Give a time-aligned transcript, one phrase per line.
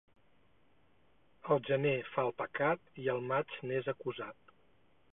[1.55, 4.55] El gener fa el pecat i el maig n'és acusat.